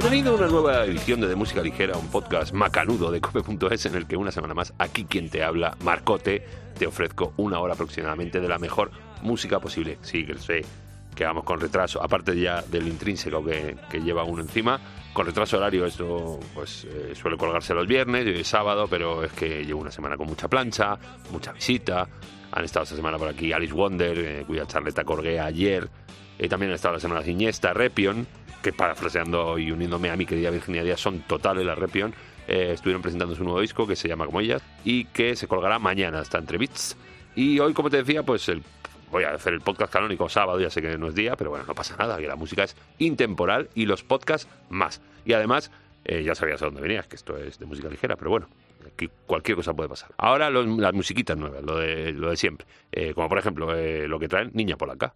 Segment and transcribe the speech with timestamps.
[0.00, 3.96] Bienvenido a una nueva edición de, de Música Ligera, un podcast macanudo de cope.es en
[3.96, 6.46] el que una semana más, aquí quien te habla, Marcote,
[6.78, 8.92] te ofrezco una hora aproximadamente de la mejor
[9.22, 9.98] música posible.
[10.02, 10.64] Sí, que sé
[11.16, 14.80] que vamos con retraso, aparte ya del intrínseco que, lleva uno encima,
[15.12, 19.64] con retraso horario esto pues eh, suele colgarse los viernes, y sábado, pero es que
[19.64, 20.96] llevo una semana con mucha plancha,
[21.32, 22.08] mucha visita,
[22.52, 25.90] han estado esta semana por aquí Alice Wonder, eh, cuya charleta colgué ayer,
[26.38, 28.28] eh, también han estado la semana Iniesta, Repion,
[28.62, 32.14] que parafraseando y uniéndome a mi querida Virginia Díaz son totales la Repion,
[32.48, 35.78] eh, estuvieron presentando su nuevo disco que se llama como ellas y que se colgará
[35.78, 36.96] mañana, está entre bits.
[37.36, 38.50] Y hoy, como te decía, pues
[39.10, 41.66] voy a hacer el podcast canónico sábado, ya sé que no es día, pero bueno,
[41.66, 45.00] no pasa nada, que la música es intemporal y los podcasts más.
[45.24, 45.70] Y además,
[46.04, 48.48] eh, ya sabías a dónde venías, que esto es de música ligera, pero bueno,
[48.86, 50.10] aquí cualquier cosa puede pasar.
[50.16, 53.66] Ahora las musiquitas nuevas, lo de, lo de siempre, eh, como por ejemplo
[54.08, 55.14] lo que traen Niña Polaca.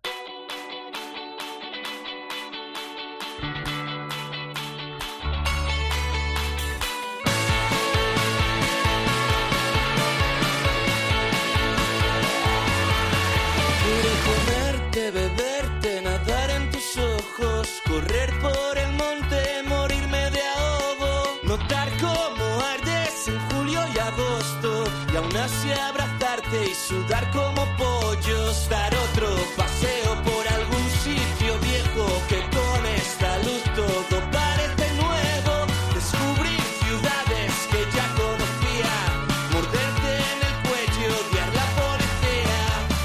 [26.72, 33.62] Y sudar como pollos, dar otro paseo por algún sitio viejo que con esta luz
[33.76, 35.54] todo parece nuevo,
[35.92, 38.94] descubrir ciudades que ya conocía,
[39.52, 42.60] morderte en el cuello, odiar la policía,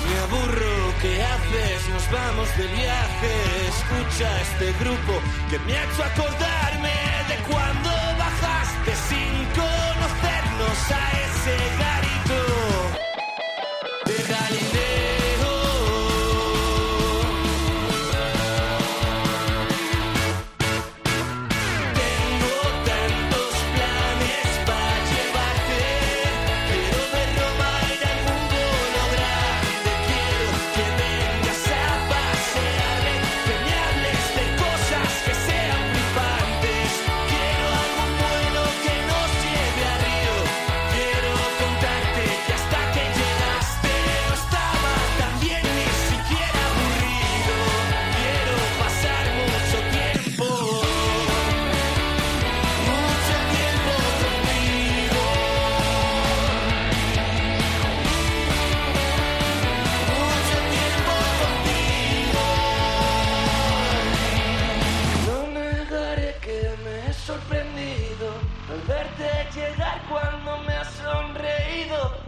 [0.08, 1.90] me aburro, ¿qué haces?
[1.90, 3.34] Nos vamos de viaje,
[3.76, 5.14] escucha este grupo
[5.50, 7.07] que me ha hecho acordarme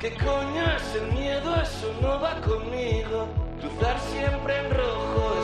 [0.10, 1.56] ¿Qué coño es el miedo?
[1.62, 3.28] Eso no va conmigo.
[3.60, 5.39] Cruzar siempre en rojo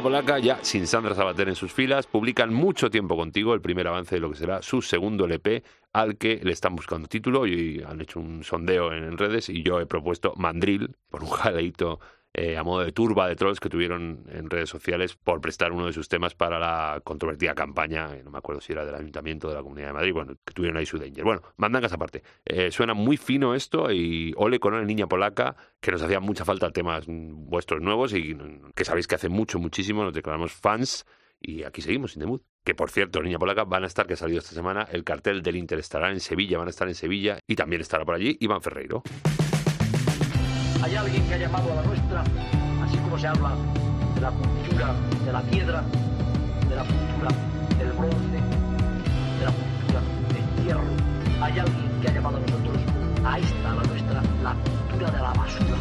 [0.00, 4.14] Polaca, ya sin Sandra Sabater en sus filas, publican mucho tiempo contigo el primer avance
[4.14, 8.00] de lo que será su segundo LP, al que le están buscando título y han
[8.00, 12.00] hecho un sondeo en, redes y yo he propuesto Mandril por un jaleito
[12.34, 15.86] eh, a modo de turba de trolls que tuvieron en redes sociales por prestar uno
[15.86, 19.48] de sus temas para la controvertida campaña, eh, no me acuerdo si era del Ayuntamiento
[19.48, 21.24] de la Comunidad de Madrid, bueno, que tuvieron ahí su danger.
[21.24, 22.22] Bueno, mandangas aparte.
[22.46, 26.46] Eh, suena muy fino esto y ole con una niña polaca que nos hacía mucha
[26.46, 28.34] falta temas vuestros nuevos y
[28.74, 31.04] que sabéis que hace mucho, muchísimo, nos declaramos fans
[31.38, 32.40] Y aquí seguimos, sin mood.
[32.64, 35.42] Que por cierto, Niña Polaca van a estar, que ha salido esta semana, el cartel
[35.42, 38.38] del Inter estará en Sevilla, van a estar en Sevilla y también estará por allí
[38.40, 39.02] Iván Ferreiro.
[40.82, 42.24] Hay alguien que ha llamado a la nuestra,
[42.84, 43.52] así como se habla
[44.16, 44.94] de la cultura
[45.24, 45.84] de la piedra,
[46.68, 47.30] de la cultura
[47.78, 48.40] del bronce,
[49.38, 50.00] de la cultura
[50.32, 50.82] del hierro.
[51.40, 52.78] Hay alguien que ha llamado a nosotros,
[53.24, 55.71] a esta, la nuestra, la cultura de la basura.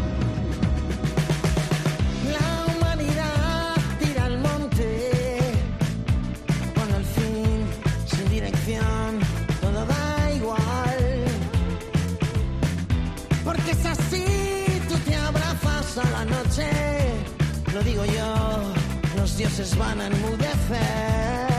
[17.83, 18.74] Digo yo,
[19.16, 21.50] los dioses van a enmudecer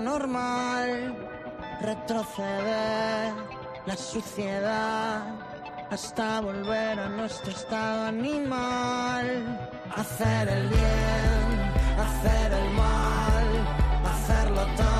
[0.00, 1.14] normal,
[1.80, 3.32] retroceder
[3.86, 5.22] la suciedad
[5.90, 9.26] hasta volver a nuestro estado animal.
[9.94, 11.72] Hacer el bien,
[12.06, 13.48] hacer el mal,
[14.04, 14.93] hacerlo todo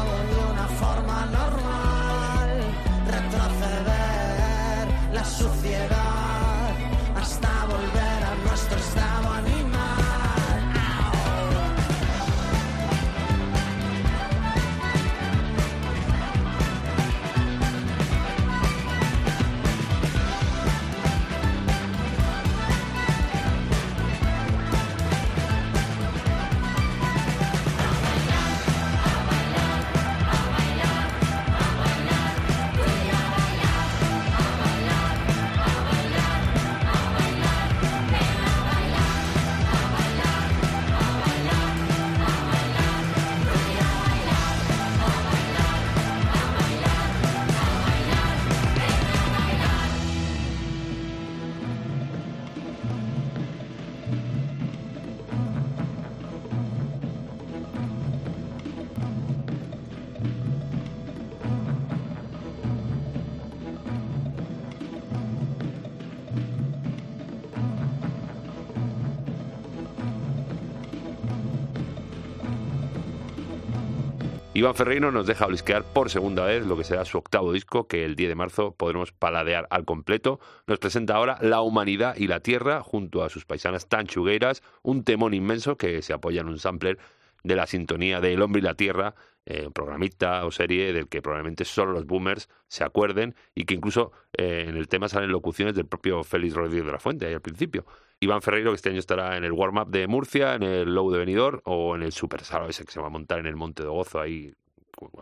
[74.56, 78.04] Iván Ferreiro nos deja blisquear por segunda vez lo que será su octavo disco, que
[78.04, 80.38] el 10 de marzo podremos paladear al completo.
[80.68, 85.34] Nos presenta ahora La Humanidad y la Tierra, junto a sus paisanas tanchugueiras, un temón
[85.34, 86.99] inmenso que se apoya en un sampler
[87.42, 91.20] de la sintonía de El Hombre y la Tierra, eh, programita o serie del que
[91.20, 95.75] probablemente solo los boomers se acuerden y que incluso eh, en el tema salen locuciones
[95.75, 97.84] del propio Félix Rodríguez de la Fuente ahí al principio.
[98.21, 101.18] Iván Ferreiro, que este año estará en el warm-up de Murcia, en el Low de
[101.18, 103.83] Benidorm o en el Super Salo ese que se va a montar en el Monte
[103.83, 104.52] de Gozo ahí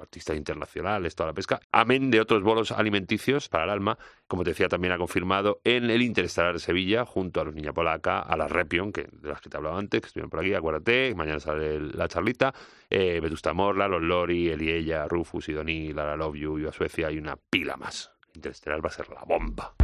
[0.00, 4.50] artistas internacionales, toda la pesca, amén de otros bolos alimenticios para el alma, como te
[4.50, 8.36] decía, también ha confirmado en el Interestelar de Sevilla, junto a los Niña Polaca, a
[8.36, 11.40] las Repion, que, de las que te hablaba antes, que estuvieron por aquí, acuérdate, mañana
[11.40, 12.52] sale la charlita,
[12.90, 17.36] eh, Vetusta Morla, Los Lori, Eliella, Rufus, Idoni, Lara Love You, a Suecia, y una
[17.36, 18.12] pila más.
[18.34, 19.74] Interestelar va a ser la bomba.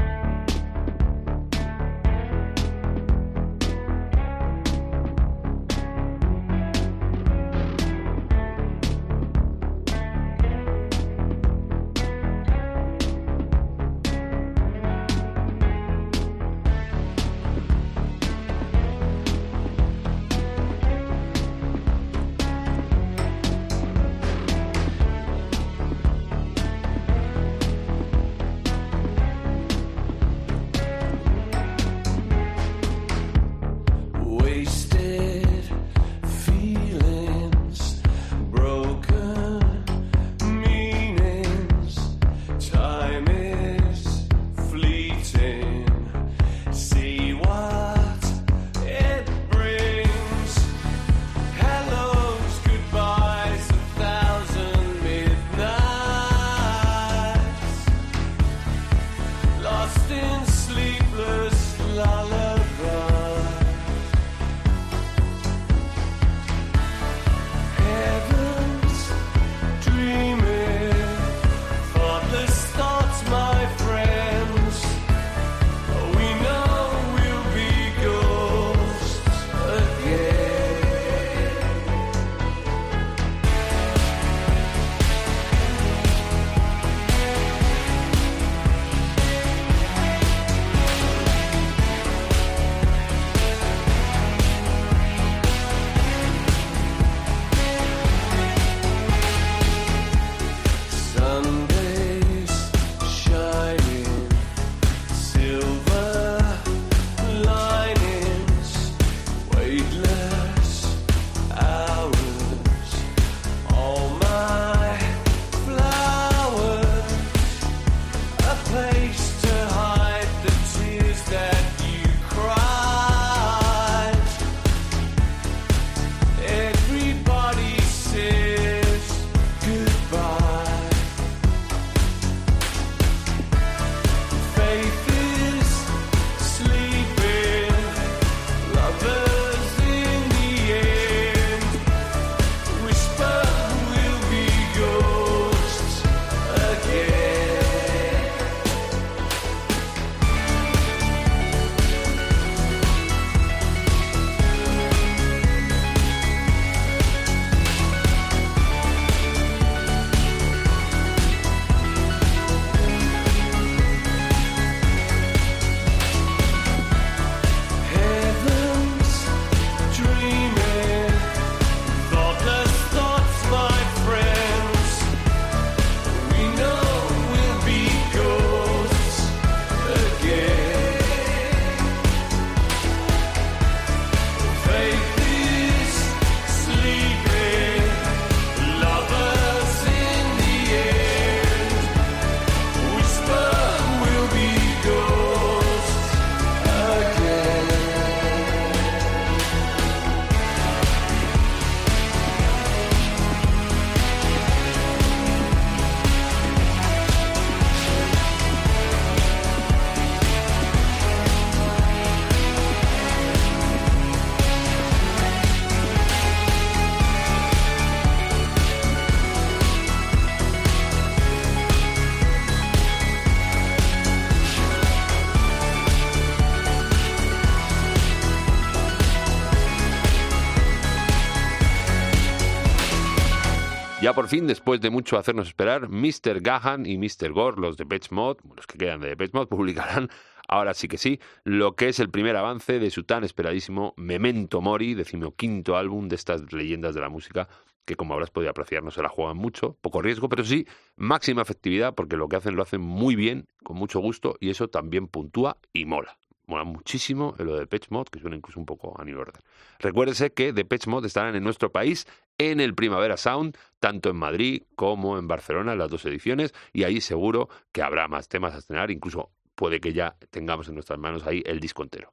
[234.19, 236.41] Por fin, después de mucho hacernos esperar, Mr.
[236.41, 237.31] Gahan y Mr.
[237.31, 240.11] Gore, los de Mode, los que quedan de Mode, publicarán,
[240.49, 244.61] ahora sí que sí, lo que es el primer avance de su tan esperadísimo Memento
[244.61, 247.49] Mori, decimoquinto álbum de estas leyendas de la música,
[247.85, 251.43] que como habrás podido apreciar no se la juegan mucho, poco riesgo, pero sí máxima
[251.43, 255.07] efectividad, porque lo que hacen lo hacen muy bien, con mucho gusto, y eso también
[255.07, 256.19] puntúa y mola.
[256.49, 259.45] Mola muchísimo lo de Depeche Mode, que suena incluso un poco a New Order.
[259.79, 262.07] Recuérdese que Depeche Mode estarán en nuestro país
[262.39, 266.85] en el Primavera Sound, tanto en Madrid como en Barcelona, en las dos ediciones, y
[266.85, 270.99] ahí seguro que habrá más temas a estrenar, incluso puede que ya tengamos en nuestras
[270.99, 272.13] manos ahí el disco entero.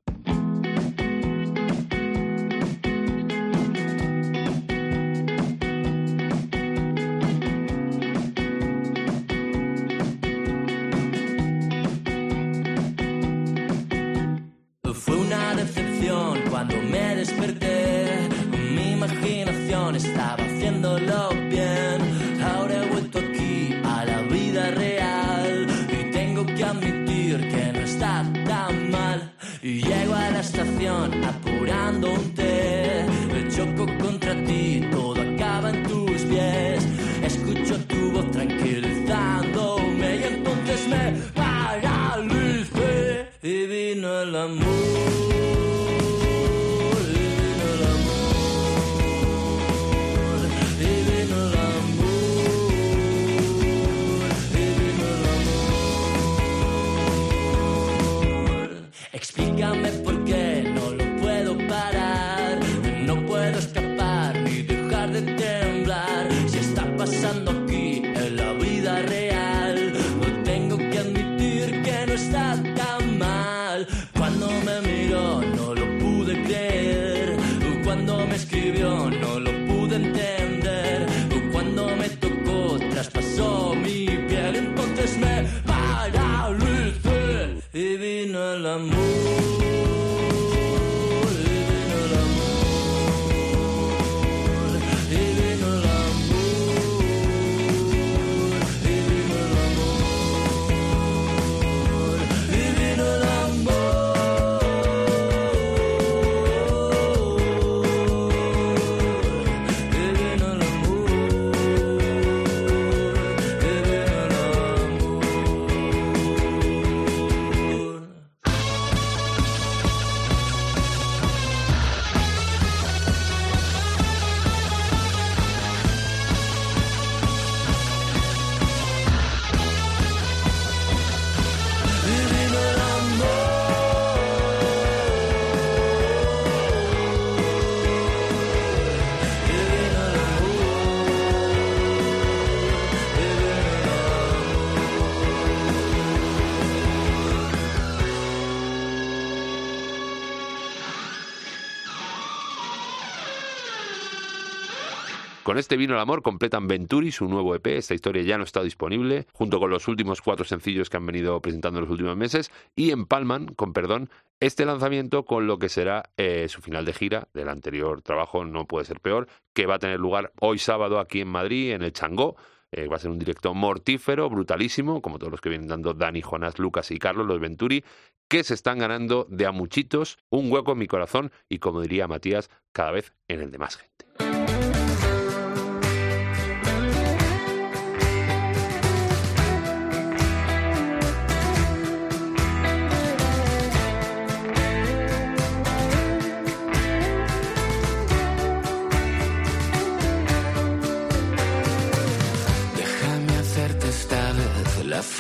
[155.56, 157.68] Con este vino el amor completan Venturi su nuevo EP.
[157.68, 161.40] Esta historia ya no está disponible, junto con los últimos cuatro sencillos que han venido
[161.40, 162.52] presentando en los últimos meses.
[162.76, 164.10] Y empalman, con perdón,
[164.42, 168.66] este lanzamiento con lo que será eh, su final de gira del anterior trabajo, No
[168.66, 171.94] Puede Ser Peor, que va a tener lugar hoy sábado aquí en Madrid, en el
[171.94, 172.36] Changó.
[172.74, 176.22] Eh, va a ser un directo mortífero, brutalísimo, como todos los que vienen dando Dani,
[176.22, 177.82] Jonás, Lucas y Carlos, los Venturi,
[178.28, 182.10] que se están ganando de a muchitos un hueco en mi corazón y, como diría
[182.10, 184.35] Matías, cada vez en el de más gente.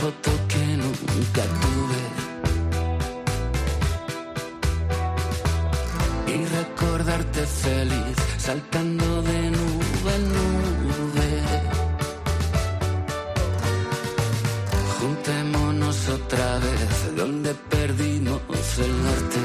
[0.06, 2.04] Foto que nunca tuve.
[6.34, 11.32] Y recordarte feliz, saltando de nube en nube.
[15.00, 19.42] Juntémonos otra vez donde perdimos el norte.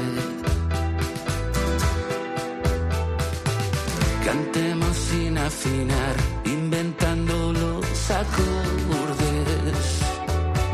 [4.27, 9.30] Cantemos sin afinar, inventando los acordes.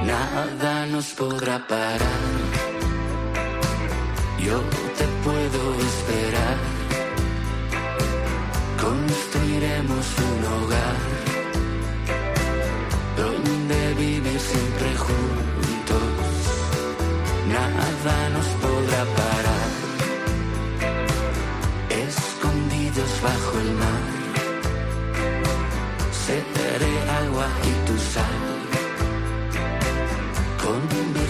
[0.07, 2.23] Nada nos podrá parar.
[4.39, 4.57] Yo
[4.97, 6.57] te puedo esperar.
[8.85, 10.97] Construiremos un hogar
[13.17, 16.07] donde vivir siempre juntos.
[17.57, 19.69] Nada nos podrá parar
[21.89, 24.05] escondidos bajo el mar.
[26.25, 26.93] Seré
[27.23, 28.56] agua y tu sal,
[30.67, 31.26] Come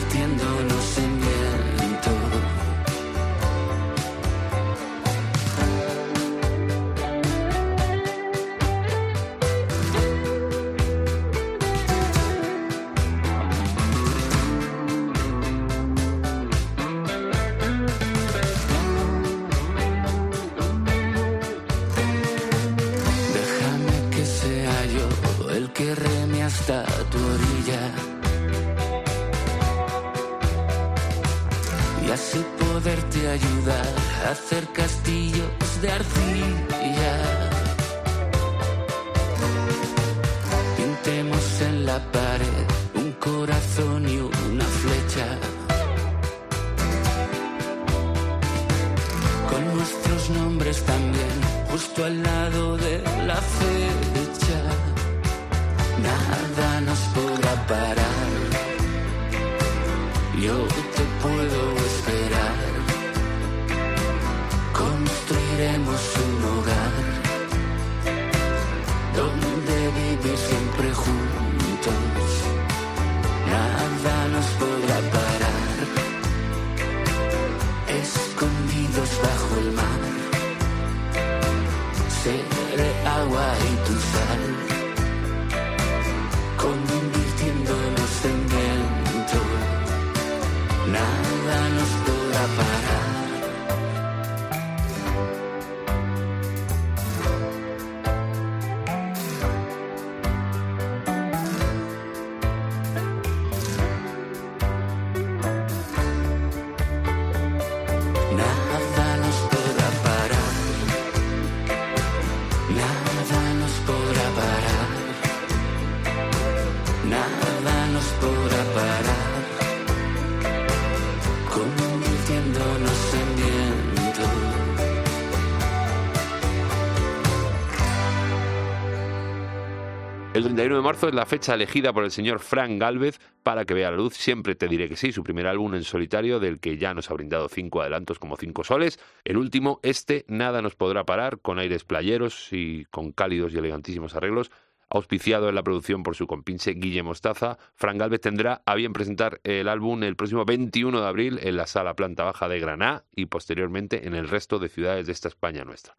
[130.68, 133.90] 31 de marzo es la fecha elegida por el señor Frank Galvez para que vea
[133.90, 134.16] la luz.
[134.16, 137.14] Siempre te diré que sí, su primer álbum en solitario, del que ya nos ha
[137.14, 139.00] brindado cinco adelantos como cinco soles.
[139.24, 144.14] El último, este, Nada nos podrá parar, con aires playeros y con cálidos y elegantísimos
[144.16, 144.52] arreglos.
[144.90, 149.40] Auspiciado en la producción por su compinche Guille Mostaza, Frank Galvez tendrá a bien presentar
[149.46, 153.28] el álbum el próximo 21 de abril en la sala planta baja de Granada y
[153.28, 155.96] posteriormente en el resto de ciudades de esta España nuestra.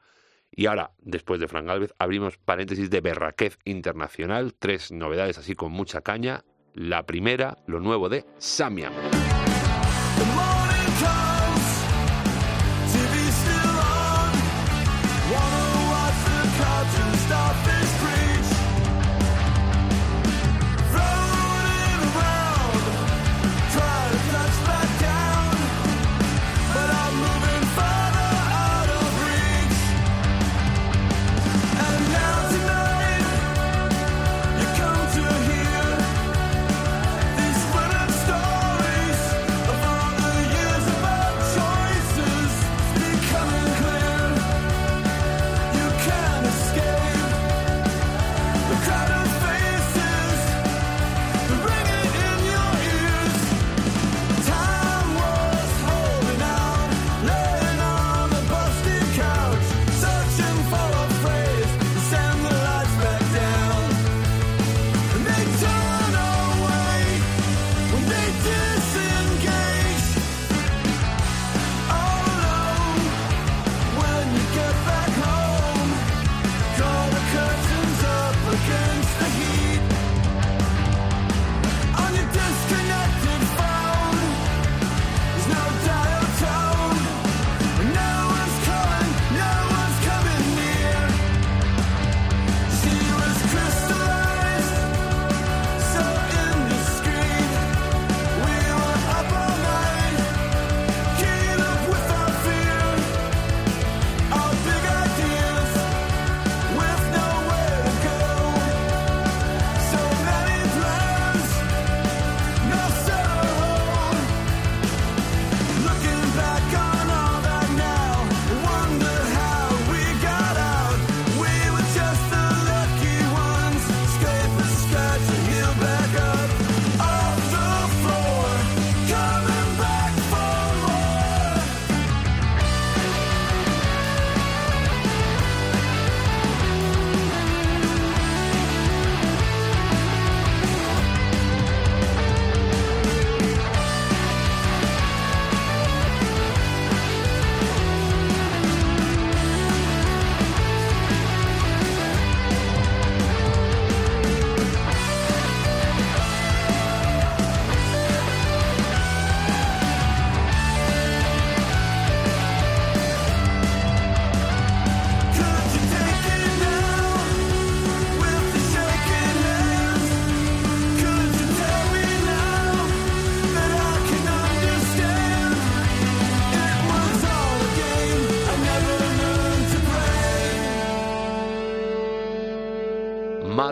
[0.50, 5.72] Y ahora, después de Frank Galvez, abrimos paréntesis de Berraquez Internacional, tres novedades así con
[5.72, 6.44] mucha caña.
[6.74, 8.92] La primera, lo nuevo de Samiam.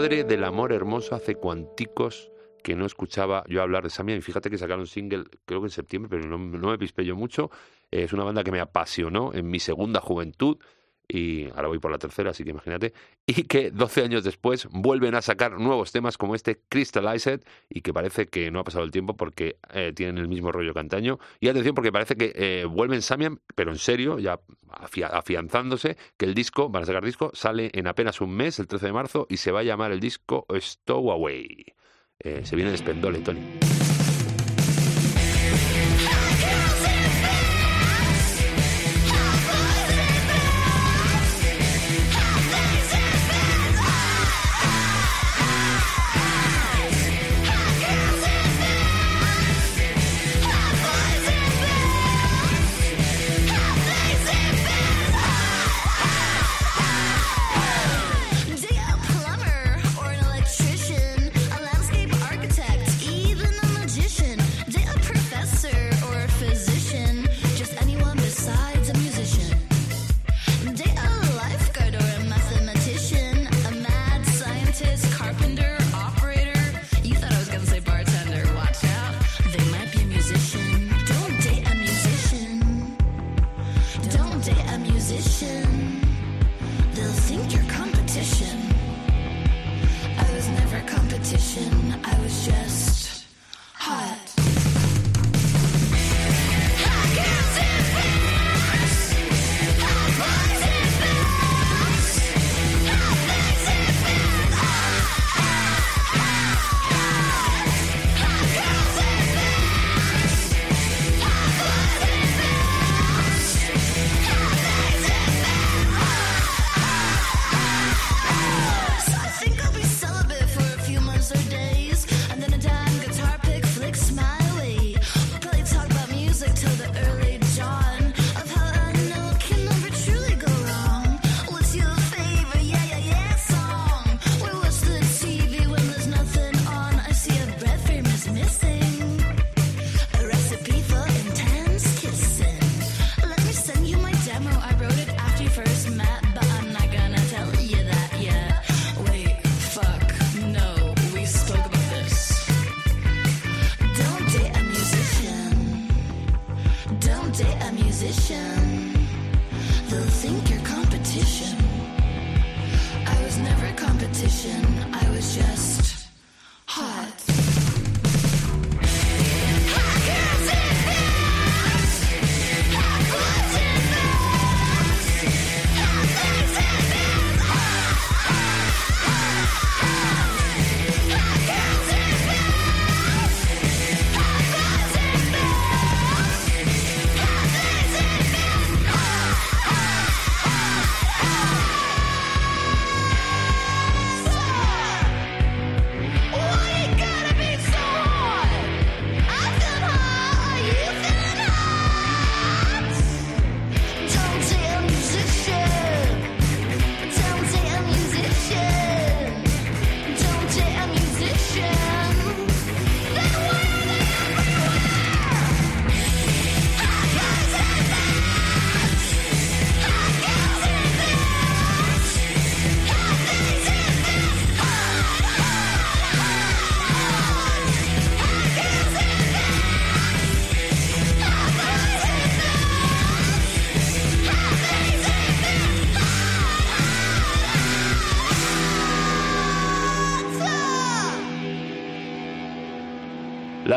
[0.07, 2.31] Del amor hermoso, hace cuanticos
[2.63, 5.71] que no escuchaba yo hablar de Samia y fíjate que sacaron single creo que en
[5.71, 7.51] septiembre, pero no, no me pispé yo mucho.
[7.91, 10.59] Es una banda que me apasionó en mi segunda juventud.
[11.09, 12.93] Y ahora voy por la tercera, así que imagínate,
[13.27, 17.93] y que 12 años después vuelven a sacar nuevos temas como este Crystallized y que
[17.93, 21.19] parece que no ha pasado el tiempo porque eh, tienen el mismo rollo que antaño.
[21.41, 24.41] Y atención porque parece que eh, vuelven Samian, pero en serio, ya
[24.71, 28.87] afianzándose, que el disco, van a sacar disco, sale en apenas un mes, el 13
[28.87, 31.67] de marzo, y se va a llamar el disco Stowaway.
[32.19, 33.41] Eh, se viene el espendole, Tony.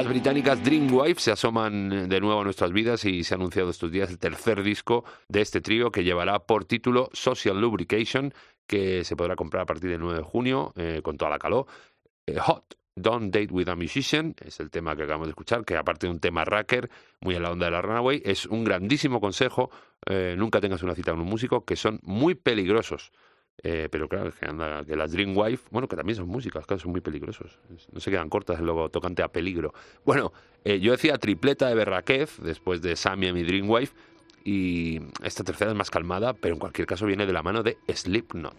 [0.09, 4.09] Británicas Dreamwife se asoman de nuevo a nuestras vidas y se ha anunciado estos días
[4.09, 8.33] el tercer disco de este trío que llevará por título Social Lubrication,
[8.65, 11.67] que se podrá comprar a partir del 9 de junio eh, con toda la calor.
[12.25, 15.77] Eh, Hot, Don't Date with a Musician, es el tema que acabamos de escuchar, que
[15.77, 16.89] aparte de un tema racker,
[17.21, 19.69] muy en la onda de la Runaway, es un grandísimo consejo,
[20.07, 23.11] eh, nunca tengas una cita con un músico, que son muy peligrosos.
[23.63, 26.91] Eh, pero claro, que, anda, que las Dreamwife, bueno, que también son músicas, claro, son
[26.91, 27.59] muy peligrosos.
[27.91, 29.73] No se quedan cortas lo tocante a peligro.
[30.05, 30.31] Bueno,
[30.63, 33.93] eh, yo decía tripleta de Berraquez, después de Sammy y Dreamwife,
[34.43, 37.77] y esta tercera es más calmada, pero en cualquier caso viene de la mano de
[37.87, 38.55] Slipknot.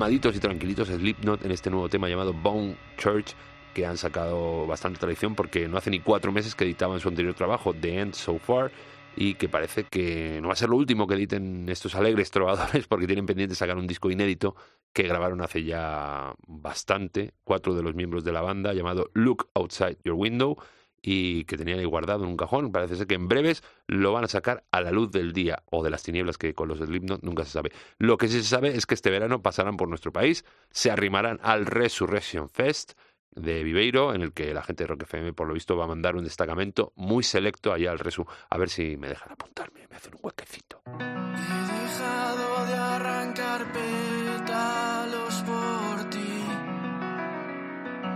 [0.00, 3.34] Calmaditos y tranquilitos Slipknot en este nuevo tema llamado Bone Church
[3.74, 7.34] que han sacado bastante tradición porque no hace ni cuatro meses que editaban su anterior
[7.34, 8.72] trabajo The End So Far
[9.14, 12.86] y que parece que no va a ser lo último que editen estos alegres trovadores
[12.88, 14.56] porque tienen pendiente sacar un disco inédito
[14.94, 19.98] que grabaron hace ya bastante cuatro de los miembros de la banda llamado Look Outside
[20.02, 20.56] Your Window
[21.02, 22.72] y que tenían ahí guardado en un cajón.
[22.72, 25.82] Parece ser que en breves lo van a sacar a la luz del día o
[25.82, 27.72] de las tinieblas que con los Slipknot nunca se sabe.
[27.98, 31.38] Lo que sí se sabe es que este verano pasarán por nuestro país, se arrimarán
[31.42, 32.92] al Resurrection Fest
[33.34, 35.88] de Viveiro, en el que la gente de Rock FM, por lo visto, va a
[35.88, 38.26] mandar un destacamento muy selecto allá al Resu.
[38.48, 40.82] A ver si me dejan apuntarme, me hacen un huequecito.
[40.86, 46.44] He dejado de arrancar pétalos por ti,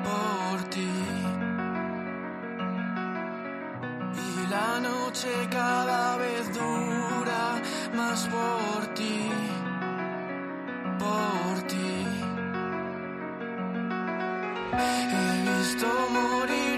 [0.02, 1.03] por ti.
[4.50, 7.62] La noche cada vez dura
[7.94, 9.30] más por ti,
[10.98, 12.06] por ti.
[14.76, 16.73] He visto morir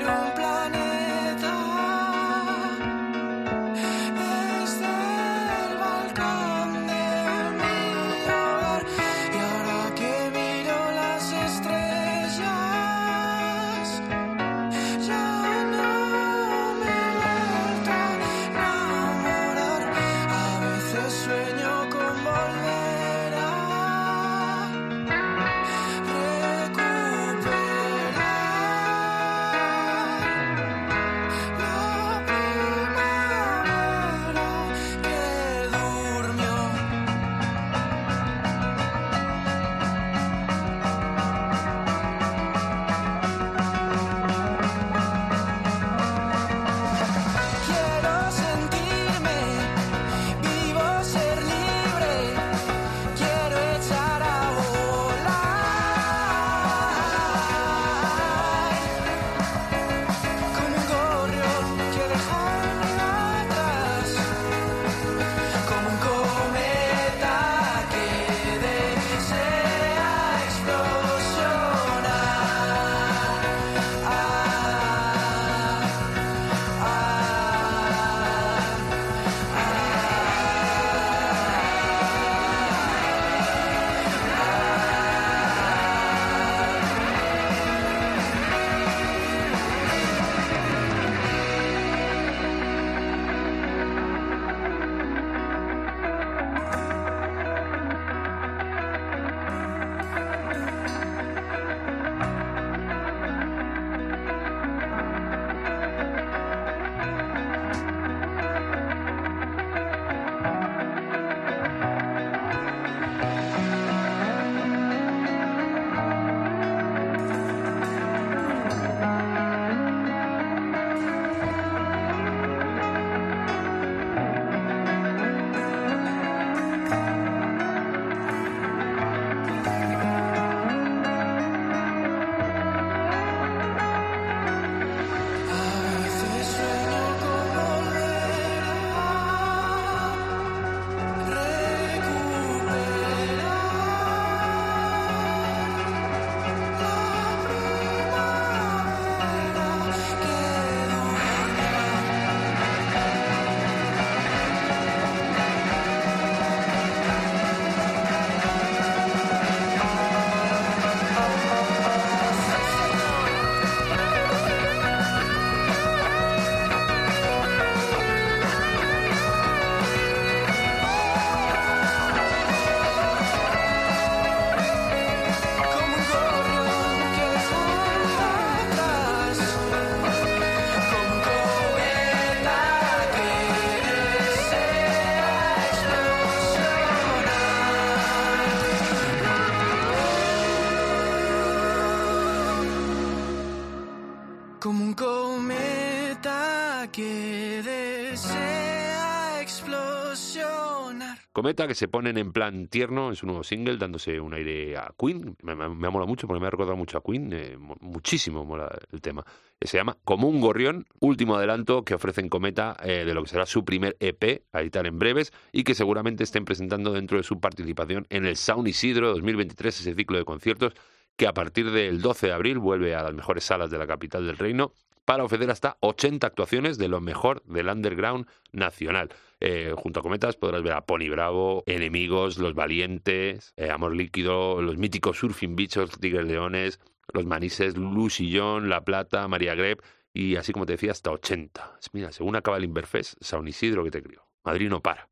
[201.47, 204.93] Cometa, que se ponen en plan tierno en su nuevo single, dándose un aire a
[204.99, 205.37] Queen.
[205.43, 207.33] Me, me, ha molado mucho porque me ha recordado mucho a Queen.
[207.33, 209.25] eh, mo- muchísimo mola el tema.
[209.61, 213.47] Se llama Como un gorrión, último adelanto que ofrecen Cometa eh, de lo que será
[213.47, 217.39] su primer EP a editar en breves y que seguramente estén presentando dentro de su
[217.39, 220.73] participación en el Sound Isidro 2023, ese ciclo de conciertos
[221.15, 224.27] que a partir del 12 de abril vuelve a las mejores salas de la capital
[224.27, 224.73] del reino
[225.05, 229.11] para ofrecer hasta 80 actuaciones de lo mejor del underground nacional.
[229.41, 234.63] Eh, junto a Cometas podrás ver a Pony Bravo, Enemigos, Los Valientes, eh, Amor Líquido,
[234.63, 236.81] los míticos Surfing Bichos, Tigres Leones,
[237.13, 239.83] Los Manises, Lulu Sillón, La Plata, María Greb
[240.15, 241.79] y así como te decía, hasta 80.
[241.93, 244.27] Mira, según acaba el Inverfest, San Isidro que te crió.
[244.45, 245.11] Madrid no para.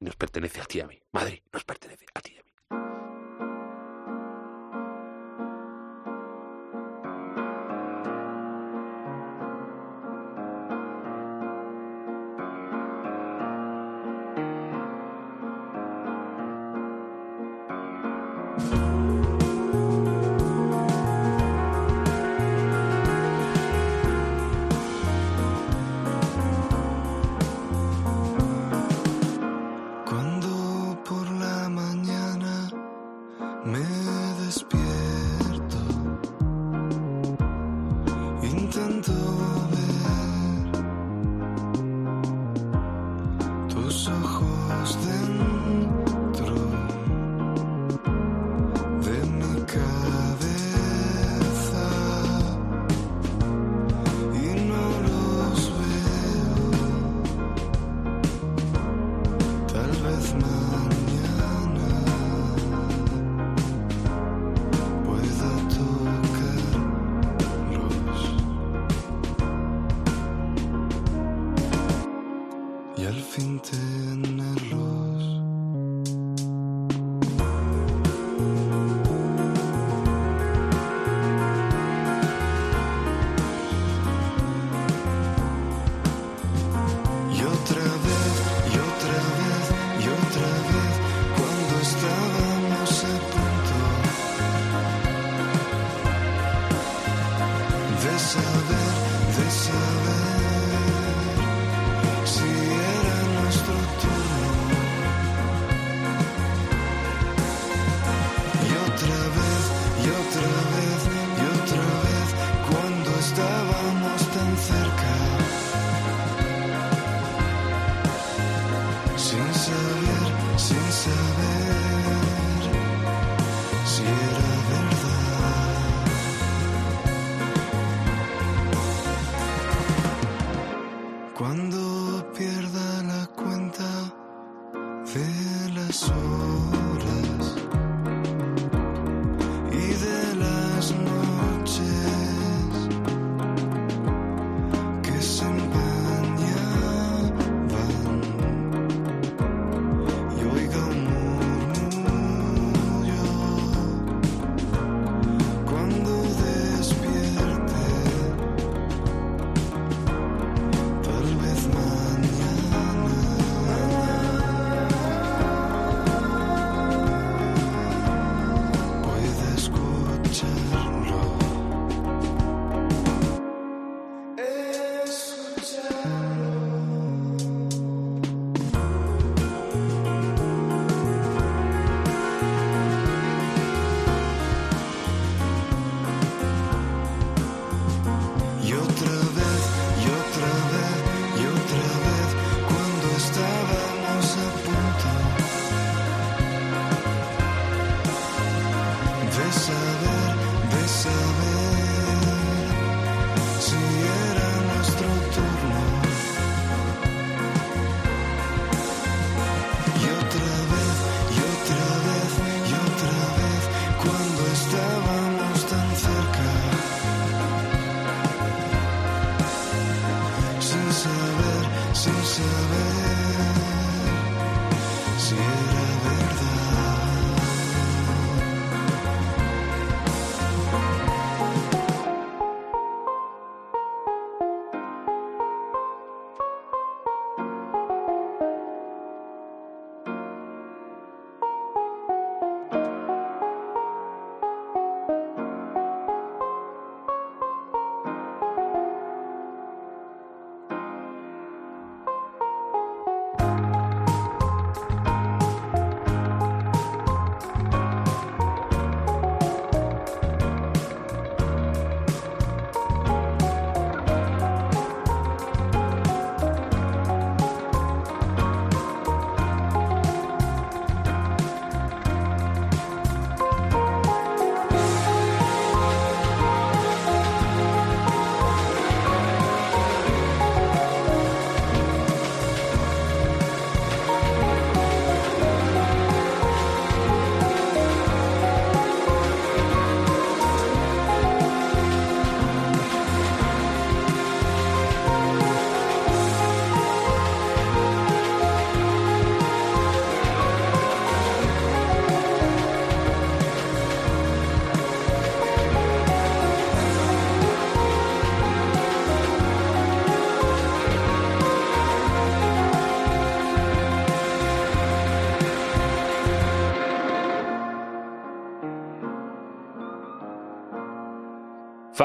[0.00, 0.98] Nos pertenece a ti a mí.
[1.12, 2.39] Madrid nos pertenece a ti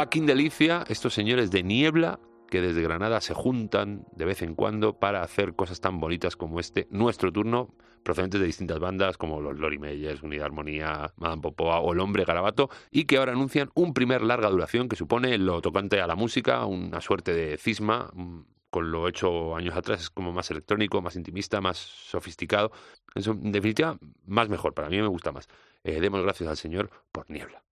[0.06, 5.00] Fucking delicia, estos señores de niebla que desde Granada se juntan de vez en cuando
[5.00, 9.58] para hacer cosas tan bonitas como este, nuestro turno, procedentes de distintas bandas como los
[9.58, 13.96] Lori Meyers, Unidad Armonía, Madame Popoa o El Hombre Garabato, y que ahora anuncian un
[13.96, 18.42] primer larga duración que supone lo tocante a la música, una suerte de cisma, mm,
[18.70, 22.72] con lo hecho años atrás, es como más electrónico, más intimista, más sofisticado.
[23.16, 23.98] En definitiva,
[24.28, 25.48] más mejor, para mí me gusta más.
[25.84, 27.64] Eh, demos gracias al Señor por niebla.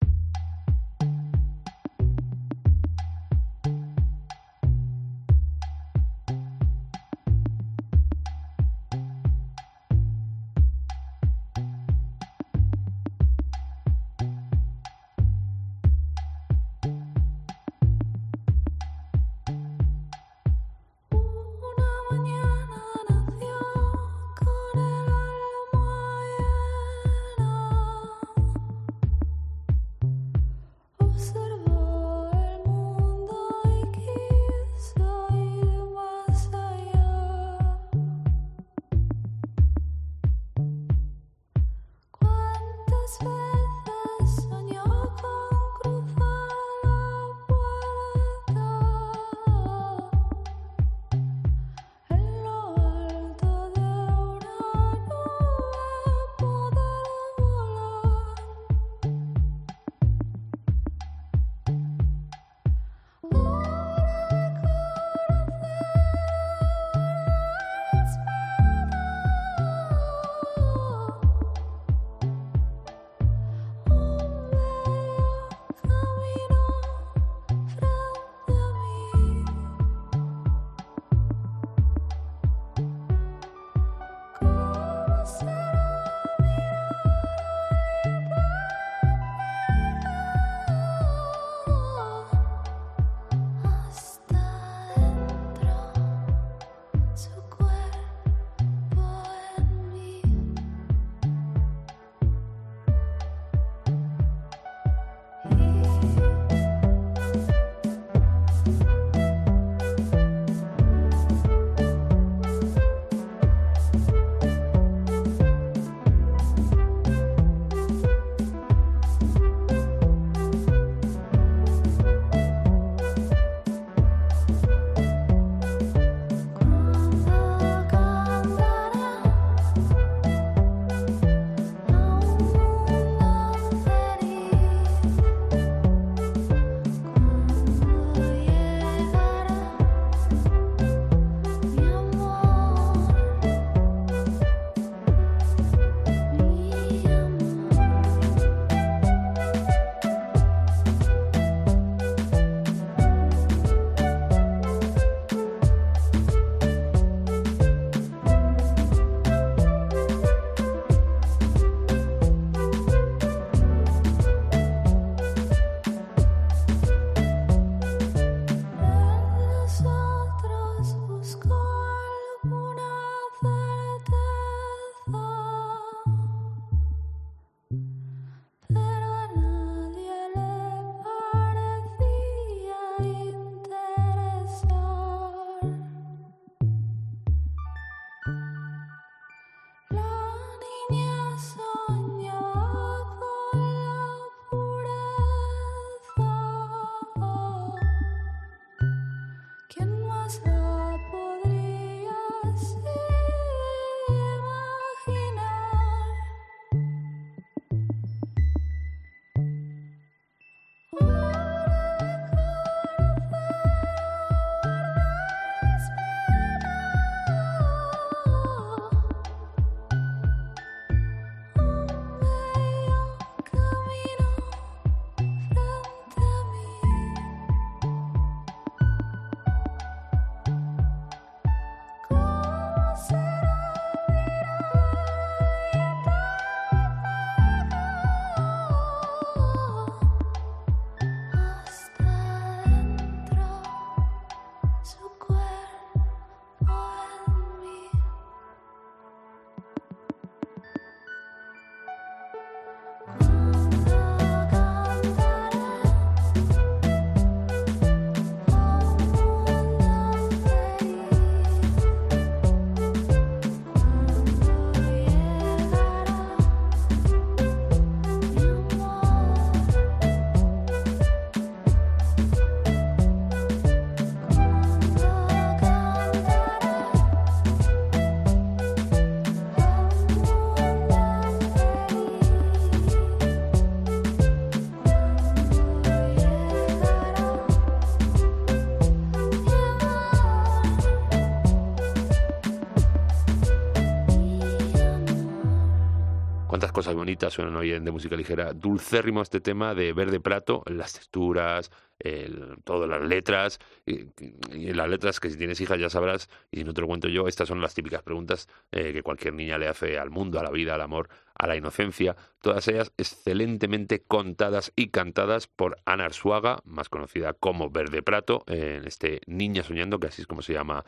[296.82, 298.54] Temanitas suenan hoy en de música ligera.
[298.54, 303.60] Dulcérrimo este tema de Verde Prato, las texturas, el- todas las letras.
[303.86, 304.08] Y,
[304.52, 307.08] y las letras que si tienes hijas ya sabrás, y si no te lo cuento
[307.08, 310.44] yo, estas son las típicas preguntas eh, que cualquier niña le hace al mundo, a
[310.44, 312.16] la vida, al amor, a la inocencia.
[312.42, 318.86] Todas ellas excelentemente contadas y cantadas por Ana Arzuaga, más conocida como Verde Prato, en
[318.86, 320.84] este Niña Soñando, que así es como se llama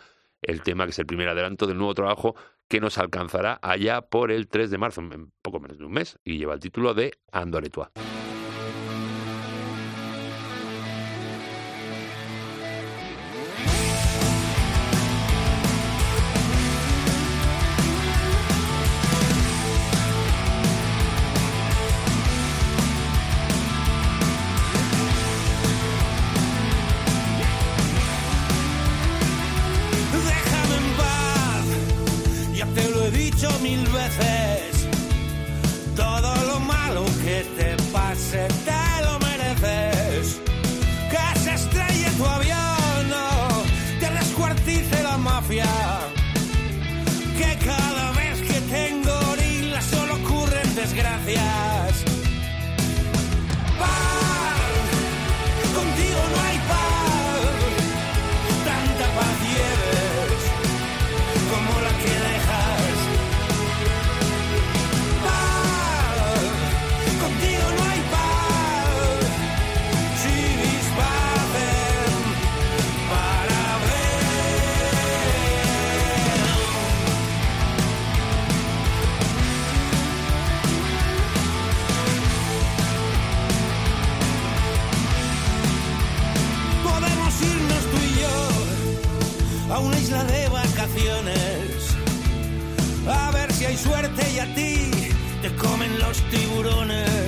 [0.47, 2.35] el tema, que es el primer adelanto del nuevo trabajo
[2.67, 6.19] que nos alcanzará allá por el 3 de marzo, en poco menos de un mes,
[6.23, 7.69] y lleva el título de Andole
[33.35, 34.34] dicho mil veces.
[94.55, 97.24] Te comen los tiburones.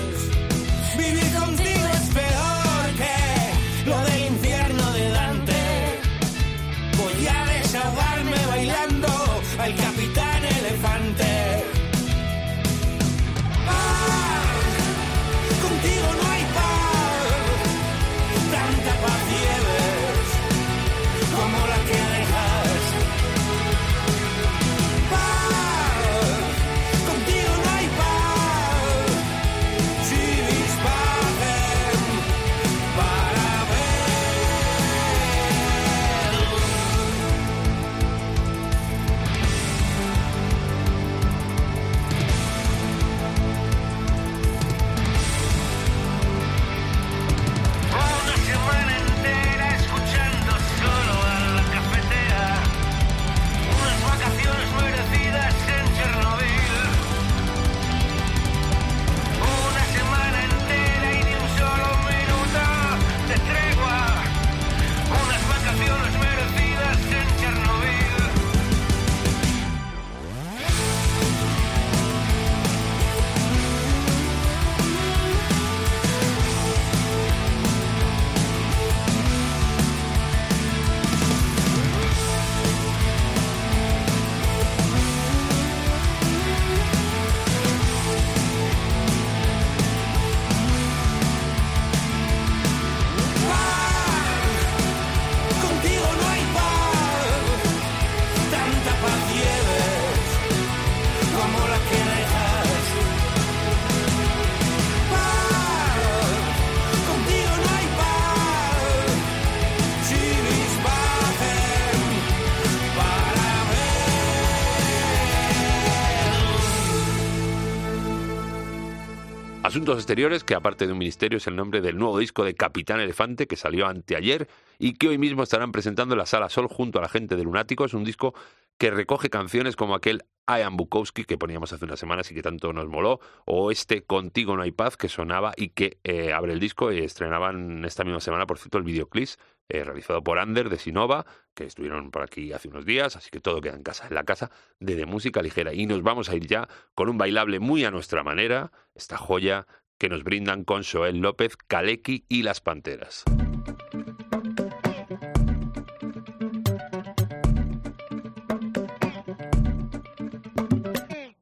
[119.93, 123.47] Exteriores, que aparte de un ministerio es el nombre del nuevo disco de Capitán Elefante
[123.47, 127.01] que salió anteayer y que hoy mismo estarán presentando en la Sala Sol junto a
[127.01, 127.85] la gente de Lunático.
[127.85, 128.33] Es un disco
[128.77, 132.41] que recoge canciones como aquel I Am Bukowski que poníamos hace unas semanas y que
[132.41, 136.53] tanto nos moló, o este Contigo no hay paz que sonaba y que eh, abre
[136.53, 139.29] el disco y estrenaban esta misma semana, por cierto, el videoclip
[139.69, 143.41] eh, realizado por Ander de Sinova, que estuvieron por aquí hace unos días, así que
[143.41, 144.49] todo queda en casa, en la casa
[144.79, 145.73] de, música ligera.
[145.73, 149.67] Y nos vamos a ir ya con un bailable muy a nuestra manera, esta joya
[149.97, 153.23] que nos brindan con Joel López, Kaleki y Las Panteras.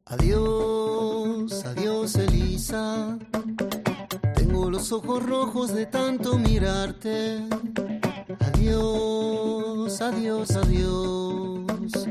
[0.05, 3.19] Adiós, adiós Elisa.
[4.35, 7.43] Tengo los ojos rojos de tanto mirarte.
[8.65, 12.07] Adiós, adiós, adiós.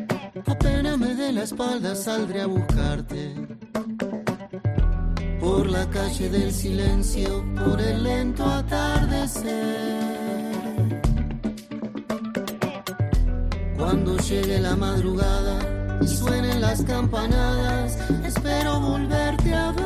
[0.47, 3.35] Apenas me dé la espalda saldré a buscarte.
[5.41, 9.53] por la calle del silencio, por el lento atardecer.
[13.77, 19.84] Cuando llegue la madrugada y suenen las campanadas, espero volverte a ver.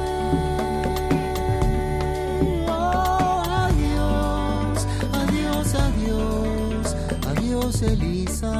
[7.82, 8.52] Elisa.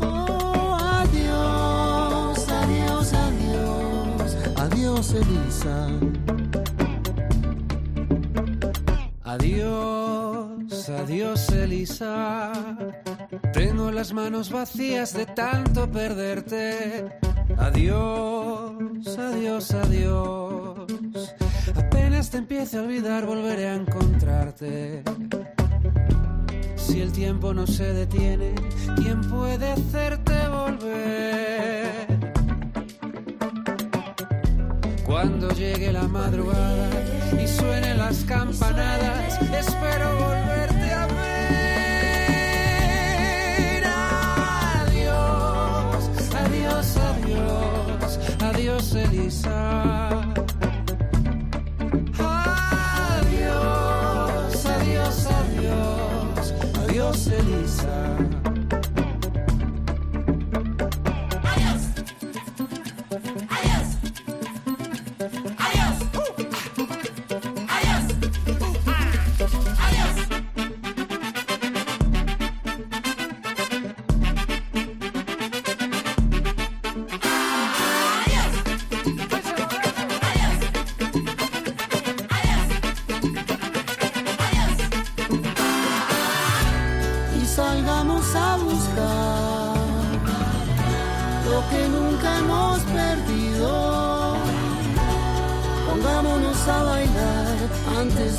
[0.00, 5.76] Oh, adiós, adiós, adiós, adiós, Elisa.
[9.24, 12.52] Adiós, adiós Elisa.
[13.52, 17.04] Tengo las manos vacías de tanto perderte.
[17.56, 21.34] Adiós, adiós, adiós.
[21.76, 25.02] Apenas te empiece a olvidar, volveré a encontrarte.
[26.88, 28.54] Si el tiempo no se detiene,
[28.96, 32.06] ¿quién puede hacerte volver?
[35.04, 36.88] Cuando llegue la madrugada
[37.38, 41.18] y suenen las campanadas, espero volverte a ver.
[44.86, 46.08] Adiós,
[46.42, 50.07] adiós, adiós, adiós, Elisa.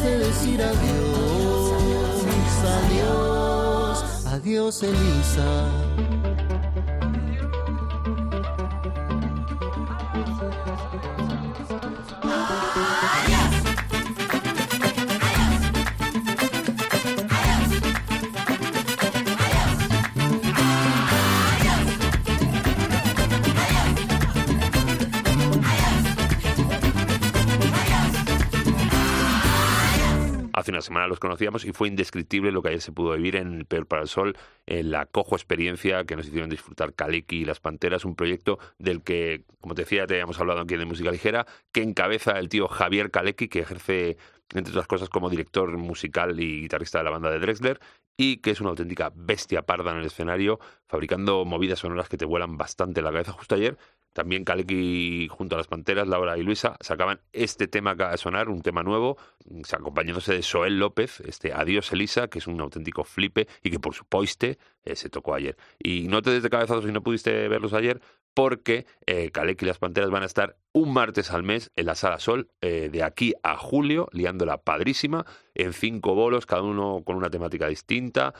[0.01, 1.29] De decir adiós.
[2.85, 5.78] Adiós, adiós, Elisa.
[31.07, 34.01] Los conocíamos y fue indescriptible lo que ayer se pudo vivir en el Peor para
[34.01, 38.15] el Sol, en la cojo experiencia que nos hicieron disfrutar Kaleki y Las Panteras, un
[38.15, 42.37] proyecto del que, como te decía, te habíamos hablado aquí de música ligera, que encabeza
[42.39, 44.17] el tío Javier Kaleki, que ejerce,
[44.53, 47.79] entre otras cosas, como director musical y guitarrista de la banda de Drexler,
[48.17, 52.25] y que es una auténtica bestia parda en el escenario, fabricando movidas sonoras que te
[52.25, 53.31] vuelan bastante la cabeza.
[53.31, 53.77] Justo ayer
[54.13, 58.17] también Kaleki junto a las Panteras, Laura y Luisa, sacaban este tema que acaba de
[58.17, 59.17] sonar, un tema nuevo,
[59.71, 63.93] acompañándose de Soel López, este Adiós Elisa, que es un auténtico flipe y que por
[63.93, 65.57] su poiste eh, se tocó ayer.
[65.77, 68.01] Y no te des de cabezazo si no pudiste verlos ayer,
[68.33, 72.19] porque eh, y las Panteras van a estar un martes al mes en la Sala
[72.19, 75.25] Sol, eh, de aquí a julio, liándola padrísima,
[75.55, 78.33] en cinco bolos, cada uno con una temática distinta,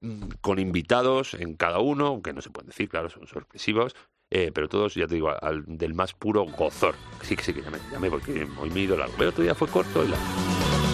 [0.00, 3.94] mm, con invitados en cada uno, que no se pueden decir, claro, son sorpresivos,
[4.30, 6.96] eh, pero todos, ya te digo, al, del más puro gozor.
[7.22, 9.14] Sí, que sí, que llamé, llamé porque hoy me ido largo.
[9.16, 10.93] Pero otro día fue corto y.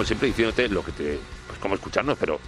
[0.00, 1.18] Como siempre diciéndote lo que te.
[1.46, 2.40] Pues cómo escucharnos, pero.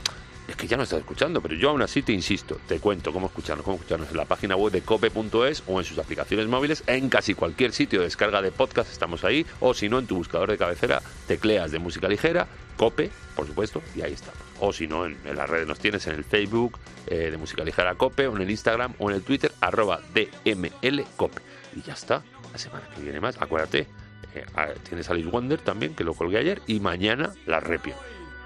[0.48, 3.26] Es que ya no estás escuchando, pero yo aún así te insisto, te cuento cómo
[3.26, 7.10] escucharnos, cómo escucharnos en la página web de cope.es o en sus aplicaciones móviles, en
[7.10, 10.50] casi cualquier sitio de descarga de podcast estamos ahí, o si no, en tu buscador
[10.50, 12.48] de cabecera, tecleas de música ligera,
[12.78, 14.40] cope, por supuesto, y ahí estamos.
[14.58, 17.62] O si no, en, en las redes nos tienes en el Facebook eh, de música
[17.64, 21.42] ligera cope, o en el Instagram, o en el Twitter, arroba dmlcope.
[21.76, 23.86] Y ya está, la semana que viene más, acuérdate,
[24.34, 27.94] eh, ah, tienes Alice Wonder también, que lo colgué ayer, y mañana la repio.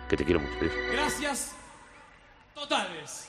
[0.09, 0.55] Que te quiero mucho.
[0.93, 1.57] Gracias
[2.55, 3.26] totales.